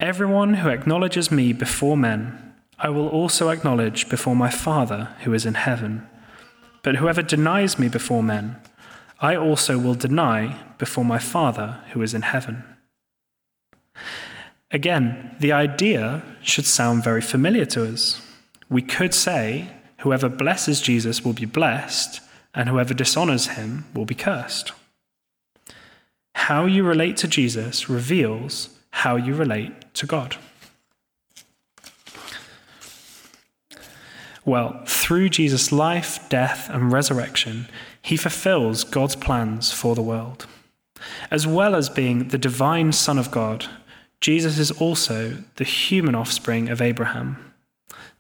Everyone 0.01 0.55
who 0.55 0.69
acknowledges 0.69 1.29
me 1.29 1.53
before 1.53 1.95
men, 1.95 2.55
I 2.79 2.89
will 2.89 3.07
also 3.07 3.49
acknowledge 3.49 4.09
before 4.09 4.35
my 4.35 4.49
Father 4.49 5.15
who 5.23 5.31
is 5.31 5.45
in 5.45 5.53
heaven. 5.53 6.09
But 6.81 6.95
whoever 6.95 7.21
denies 7.21 7.77
me 7.77 7.87
before 7.87 8.23
men, 8.23 8.55
I 9.19 9.35
also 9.35 9.77
will 9.77 9.93
deny 9.93 10.57
before 10.79 11.05
my 11.05 11.19
Father 11.19 11.81
who 11.91 12.01
is 12.01 12.15
in 12.15 12.23
heaven. 12.23 12.63
Again, 14.71 15.35
the 15.39 15.51
idea 15.51 16.23
should 16.41 16.65
sound 16.65 17.03
very 17.03 17.21
familiar 17.21 17.65
to 17.65 17.87
us. 17.87 18.25
We 18.71 18.81
could 18.81 19.13
say, 19.13 19.69
whoever 19.99 20.29
blesses 20.29 20.81
Jesus 20.81 21.23
will 21.23 21.33
be 21.33 21.45
blessed, 21.45 22.21
and 22.55 22.69
whoever 22.69 22.95
dishonors 22.95 23.49
him 23.49 23.85
will 23.93 24.05
be 24.05 24.15
cursed. 24.15 24.71
How 26.33 26.65
you 26.65 26.83
relate 26.83 27.17
to 27.17 27.27
Jesus 27.27 27.87
reveals 27.87 28.69
how 28.91 29.15
you 29.15 29.33
relate 29.33 29.90
to 30.01 30.07
God. 30.07 30.35
Well, 34.43 34.83
through 34.87 35.29
Jesus' 35.29 35.71
life, 35.71 36.27
death, 36.27 36.69
and 36.71 36.91
resurrection, 36.91 37.67
he 38.01 38.17
fulfills 38.17 38.83
God's 38.83 39.15
plans 39.15 39.71
for 39.71 39.93
the 39.93 40.01
world. 40.01 40.47
As 41.29 41.45
well 41.45 41.75
as 41.75 41.87
being 41.87 42.29
the 42.29 42.39
divine 42.39 42.91
Son 42.91 43.19
of 43.19 43.29
God, 43.29 43.67
Jesus 44.19 44.57
is 44.57 44.71
also 44.71 45.37
the 45.57 45.63
human 45.63 46.15
offspring 46.15 46.67
of 46.69 46.81
Abraham, 46.81 47.53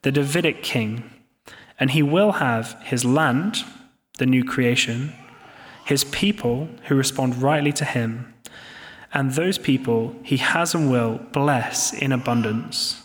the 0.03 0.11
Davidic 0.11 0.61
king, 0.61 1.09
and 1.79 1.91
he 1.91 2.03
will 2.03 2.33
have 2.33 2.79
his 2.83 3.03
land, 3.03 3.65
the 4.19 4.27
new 4.27 4.43
creation, 4.43 5.13
his 5.85 6.03
people 6.03 6.69
who 6.85 6.95
respond 6.95 7.41
rightly 7.41 7.73
to 7.73 7.85
him, 7.85 8.30
and 9.13 9.31
those 9.31 9.57
people 9.57 10.15
he 10.23 10.37
has 10.37 10.73
and 10.73 10.89
will 10.89 11.19
bless 11.31 11.93
in 11.93 12.11
abundance, 12.11 13.03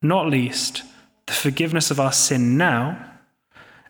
not 0.00 0.28
least 0.28 0.82
the 1.26 1.32
forgiveness 1.32 1.90
of 1.90 2.00
our 2.00 2.12
sin 2.12 2.56
now, 2.56 3.10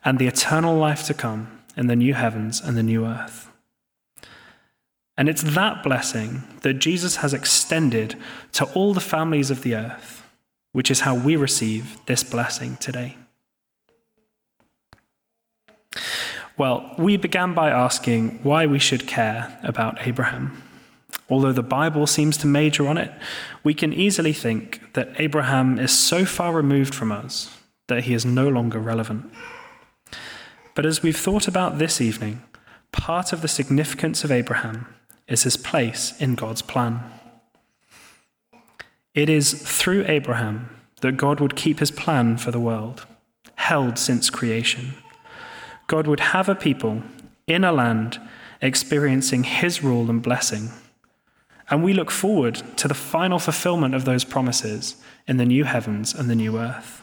and 0.05 0.19
the 0.19 0.27
eternal 0.27 0.77
life 0.77 1.07
to 1.07 1.15
come 1.15 1.61
in 1.77 1.87
the 1.87 1.97
new 1.97 2.15
heavens 2.15 2.61
and 2.61 2.77
the 2.77 2.83
new 2.83 3.07
earth. 3.07 3.49
And 5.17 5.29
it's 5.29 5.43
that 5.43 5.83
blessing 5.83 6.43
that 6.63 6.75
Jesus 6.75 7.17
has 7.17 7.35
extended 7.35 8.17
to 8.53 8.65
all 8.73 8.95
the 8.95 9.01
families 9.01 9.51
of 9.51 9.63
the 9.63 9.75
earth, 9.75 10.27
which 10.73 10.91
is 10.91 11.01
how 11.01 11.15
we 11.15 11.37
receive 11.37 11.99
this 12.07 12.25
blessing 12.25 12.77
today. 12.79 13.17
Well, 16.57 16.95
we 16.99 17.17
began 17.17 17.55
by 17.55 17.71
asking 17.71 18.41
why 18.43 18.67
we 18.67 18.79
should 18.79 19.07
care 19.07 19.59
about 19.63 20.07
Abraham. 20.07 20.63
Although 21.31 21.53
the 21.53 21.63
Bible 21.63 22.07
seems 22.07 22.37
to 22.39 22.47
major 22.47 22.87
on 22.89 22.99
it, 22.99 23.13
we 23.65 23.75
can 23.75 23.93
easily 23.93 24.33
think 24.33 24.93
that 24.95 25.19
Abraham 25.19 25.79
is 25.79 25.97
so 25.97 26.25
far 26.25 26.53
removed 26.53 26.95
from 26.95 27.13
us 27.13 27.57
that 27.89 28.05
he 28.05 28.15
is 28.15 28.25
no 28.25 28.49
longer 28.49 28.79
relevant. 28.79 29.33
But 30.75 30.87
as 30.87 31.03
we've 31.03 31.17
thought 31.17 31.49
about 31.49 31.79
this 31.79 32.01
evening, 32.01 32.43
part 32.93 33.33
of 33.33 33.43
the 33.43 33.49
significance 33.49 34.25
of 34.25 34.33
Abraham 34.33 34.87
is 35.29 35.45
his 35.45 35.57
place 35.57 36.15
in 36.21 36.35
God's 36.35 36.63
plan. 36.63 37.01
It 39.15 39.29
is 39.29 39.53
through 39.53 40.07
Abraham 40.09 40.71
that 41.03 41.17
God 41.17 41.41
would 41.41 41.57
keep 41.57 41.81
his 41.81 41.91
plan 41.91 42.39
for 42.39 42.51
the 42.51 42.61
world, 42.61 43.07
held 43.57 43.99
since 43.99 44.31
creation. 44.31 44.95
God 45.87 46.07
would 46.07 46.21
have 46.21 46.49
a 46.49 46.55
people 46.55 47.03
in 47.47 47.65
a 47.65 47.73
land 47.73 48.21
experiencing 48.63 49.45
his 49.45 49.83
rule 49.83 50.09
and 50.09 50.23
blessing 50.23 50.71
and 51.71 51.83
we 51.83 51.93
look 51.93 52.11
forward 52.11 52.63
to 52.77 52.89
the 52.89 52.95
final 52.95 53.39
fulfillment 53.39 53.95
of 53.95 54.05
those 54.05 54.25
promises 54.25 54.97
in 55.27 55.37
the 55.37 55.47
new 55.47 55.65
heavens 55.65 56.15
and 56.15 56.29
the 56.29 56.35
new 56.35 56.59
earth. 56.59 57.03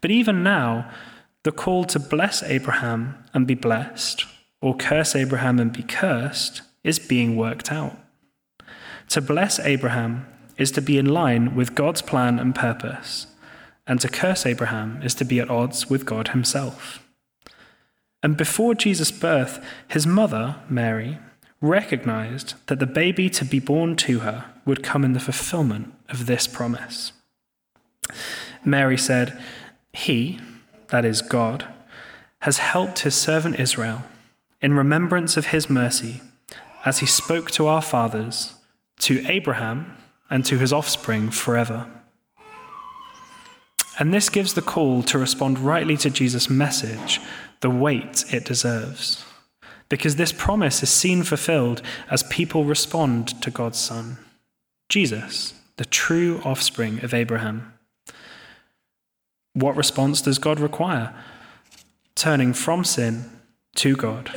But 0.00 0.10
even 0.10 0.42
now, 0.42 0.90
the 1.44 1.52
call 1.52 1.84
to 1.84 1.98
bless 1.98 2.42
Abraham 2.42 3.24
and 3.32 3.46
be 3.46 3.54
blessed, 3.54 4.24
or 4.60 4.76
curse 4.76 5.14
Abraham 5.14 5.58
and 5.58 5.72
be 5.72 5.82
cursed, 5.82 6.62
is 6.82 6.98
being 6.98 7.36
worked 7.36 7.70
out. 7.70 7.96
To 9.10 9.20
bless 9.20 9.58
Abraham 9.60 10.26
is 10.56 10.70
to 10.72 10.82
be 10.82 10.98
in 10.98 11.06
line 11.06 11.54
with 11.54 11.74
God's 11.74 12.02
plan 12.02 12.38
and 12.38 12.54
purpose, 12.54 13.28
and 13.86 14.00
to 14.00 14.08
curse 14.08 14.44
Abraham 14.44 15.00
is 15.02 15.14
to 15.14 15.24
be 15.24 15.40
at 15.40 15.48
odds 15.48 15.88
with 15.88 16.04
God 16.04 16.28
himself. 16.28 17.04
And 18.22 18.36
before 18.36 18.74
Jesus' 18.74 19.12
birth, 19.12 19.64
his 19.86 20.06
mother, 20.06 20.56
Mary, 20.68 21.18
recognized 21.60 22.54
that 22.66 22.78
the 22.78 22.86
baby 22.86 23.28
to 23.30 23.44
be 23.44 23.58
born 23.58 23.96
to 23.96 24.20
her 24.20 24.46
would 24.64 24.82
come 24.82 25.04
in 25.04 25.12
the 25.12 25.20
fulfillment 25.20 25.92
of 26.08 26.26
this 26.26 26.46
promise. 26.46 27.12
Mary 28.64 28.96
said, 28.96 29.40
He, 29.92 30.40
that 30.88 31.04
is 31.04 31.22
God, 31.22 31.66
has 32.40 32.58
helped 32.58 33.00
his 33.00 33.14
servant 33.14 33.58
Israel 33.58 34.04
in 34.60 34.74
remembrance 34.74 35.36
of 35.36 35.46
his 35.46 35.68
mercy 35.68 36.20
as 36.84 36.98
he 36.98 37.06
spoke 37.06 37.50
to 37.50 37.66
our 37.66 37.82
fathers, 37.82 38.54
to 39.00 39.24
Abraham, 39.26 39.96
and 40.30 40.44
to 40.44 40.58
his 40.58 40.72
offspring 40.72 41.30
forever. 41.30 41.86
And 43.98 44.14
this 44.14 44.28
gives 44.28 44.54
the 44.54 44.62
call 44.62 45.02
to 45.04 45.18
respond 45.18 45.58
rightly 45.58 45.96
to 45.98 46.10
Jesus' 46.10 46.48
message 46.48 47.20
the 47.60 47.70
weight 47.70 48.24
it 48.32 48.44
deserves. 48.44 49.24
Because 49.88 50.16
this 50.16 50.32
promise 50.32 50.82
is 50.82 50.90
seen 50.90 51.22
fulfilled 51.22 51.82
as 52.10 52.22
people 52.24 52.64
respond 52.64 53.40
to 53.42 53.50
God's 53.50 53.78
Son, 53.78 54.18
Jesus, 54.88 55.54
the 55.76 55.84
true 55.84 56.40
offspring 56.44 57.02
of 57.02 57.14
Abraham. 57.14 57.72
What 59.54 59.76
response 59.76 60.20
does 60.20 60.38
God 60.38 60.60
require? 60.60 61.14
Turning 62.14 62.52
from 62.52 62.84
sin 62.84 63.30
to 63.76 63.96
God, 63.96 64.30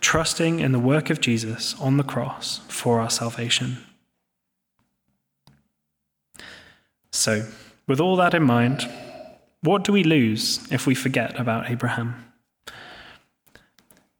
trusting 0.00 0.60
in 0.60 0.72
the 0.72 0.78
work 0.78 1.10
of 1.10 1.20
Jesus 1.20 1.78
on 1.80 1.96
the 1.96 2.04
cross 2.04 2.60
for 2.68 3.00
our 3.00 3.10
salvation. 3.10 3.78
So, 7.10 7.46
with 7.86 8.00
all 8.00 8.16
that 8.16 8.34
in 8.34 8.42
mind, 8.42 8.88
what 9.62 9.84
do 9.84 9.92
we 9.92 10.02
lose 10.02 10.66
if 10.72 10.86
we 10.86 10.94
forget 10.94 11.38
about 11.38 11.70
Abraham? 11.70 12.31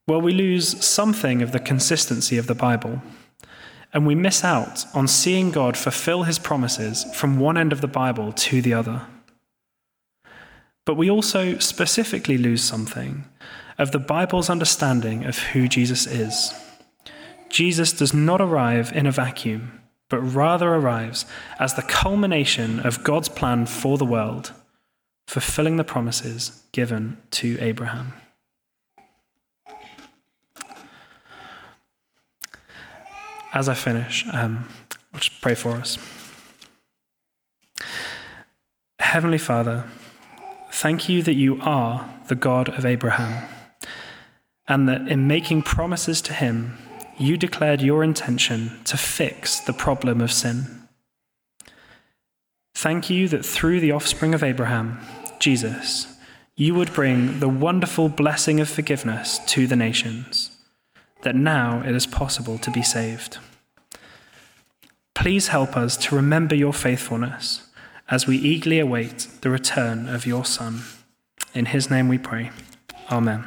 Well, 0.09 0.21
we 0.21 0.33
lose 0.33 0.85
something 0.85 1.43
of 1.43 1.53
the 1.53 1.61
consistency 1.61 2.37
of 2.37 2.49
the 2.49 2.57
Bible, 2.57 3.01
and 3.93 4.07
we 4.07 4.17
miss 4.17 4.43
out 4.43 4.85
on 4.95 5.07
seeing 5.07 5.53
God 5.53 5.77
fulfill 5.77 6.25
his 6.25 6.41
promises 6.41 7.05
from 7.15 7.39
one 7.39 7.57
end 7.57 7.73
of 7.73 7.81
the 7.81 7.89
Bible 7.89 8.33
to 8.33 8.61
the 8.61 8.75
other. 8.75 9.07
But 10.85 10.97
we 10.97 11.09
also 11.09 11.59
specifically 11.59 12.37
lose 12.37 12.65
something 12.65 13.25
of 13.79 13.93
the 13.93 14.01
Bible's 14.01 14.51
understanding 14.51 15.25
of 15.25 15.39
who 15.39 15.69
Jesus 15.69 16.07
is. 16.07 16.53
Jesus 17.49 17.93
does 17.93 18.13
not 18.13 18.41
arrive 18.41 18.93
in 18.93 19.07
a 19.07 19.13
vacuum, 19.13 19.81
but 20.09 20.21
rather 20.21 20.75
arrives 20.75 21.27
as 21.61 21.75
the 21.75 21.83
culmination 21.83 22.81
of 22.81 23.05
God's 23.05 23.29
plan 23.29 23.67
for 23.67 23.99
the 23.99 24.05
world, 24.05 24.53
fulfilling 25.29 25.77
the 25.77 25.85
promises 25.85 26.65
given 26.73 27.19
to 27.31 27.57
Abraham. 27.61 28.15
As 33.53 33.69
I 33.69 33.75
finish, 33.75 34.25
um, 34.33 34.67
I'll 35.13 35.21
just 35.21 35.41
pray 35.43 35.55
for 35.55 35.73
us. 35.73 35.99
Heavenly 38.99 39.39
Father, 39.39 39.85
thank 40.73 41.09
you 41.09 41.23
that 41.23 41.35
you 41.35 41.61
are 41.61 42.09
the 42.29 42.35
God 42.35 42.71
of 42.71 42.87
Abraham, 42.87 43.47
and 44.67 44.89
that 44.89 45.07
in 45.07 45.27
making 45.27 45.63
promises 45.63 46.23
to 46.23 46.33
him, 46.33 46.79
you 47.19 47.37
declared 47.37 47.83
your 47.83 48.03
intention 48.03 48.81
to 48.85 48.97
fix 48.97 49.61
the 49.61 49.75
problem 49.75 50.23
of 50.23 50.33
sin. 50.33 50.89
Thank 52.75 53.11
you 53.11 53.29
that 53.29 53.45
through 53.45 53.81
the 53.81 53.93
offspring 53.93 54.33
of 54.33 54.43
Abraham, 54.43 54.99
Jesus, 55.39 56.07
you 56.57 56.75
would 56.75 56.95
bring 56.95 57.41
the 57.41 57.51
wonderful 57.51 58.09
blessing 58.09 58.61
of 58.61 58.69
forgiveness 58.69 59.41
to 59.49 59.67
the 59.67 59.77
nations 59.77 60.52
that 61.23 61.35
now 61.35 61.83
it 61.85 61.95
is 61.95 62.07
possible 62.07 62.59
to 62.59 62.71
be 62.71 62.83
saved. 62.83 63.39
Please 65.15 65.49
help 65.49 65.77
us 65.77 65.97
to 65.97 66.17
remember 66.17 66.55
your 66.55 66.73
faithfulness 66.73 67.69
as 68.11 68.27
we 68.27 68.37
eagerly 68.37 68.79
await 68.79 69.29
the 69.41 69.51
return 69.51 70.09
of 70.09 70.27
your 70.27 70.45
Son. 70.45 70.83
In 71.55 71.67
his 71.67 71.91
name 71.91 72.09
we 72.09 72.19
pray. 72.19 72.51
Amen. 73.11 73.45